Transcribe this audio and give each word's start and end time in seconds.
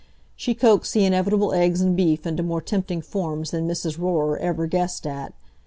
She 0.35 0.55
coaxed 0.55 0.95
the 0.95 1.05
inevitable 1.05 1.53
eggs 1.53 1.79
and 1.79 1.95
beef 1.95 2.25
into 2.25 2.41
more 2.41 2.59
tempting 2.59 3.03
forms 3.03 3.51
than 3.51 3.67
Mrs. 3.67 3.99
Rorer 3.99 4.39
ever 4.39 4.65
guessed 4.65 5.05
at. 5.05 5.31